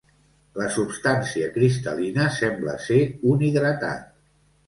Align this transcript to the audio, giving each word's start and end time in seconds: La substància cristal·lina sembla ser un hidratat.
La 0.59 0.69
substància 0.75 1.49
cristal·lina 1.57 2.25
sembla 2.39 2.75
ser 2.87 2.99
un 3.35 3.47
hidratat. 3.51 4.09